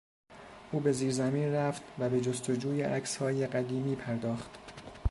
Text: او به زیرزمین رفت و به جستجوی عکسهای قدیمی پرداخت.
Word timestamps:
او 0.71 0.79
به 0.79 0.91
زیرزمین 0.91 1.53
رفت 1.53 1.81
و 1.99 2.09
به 2.09 2.21
جستجوی 2.21 2.81
عکسهای 2.81 3.47
قدیمی 3.47 3.95
پرداخت. 3.95 4.51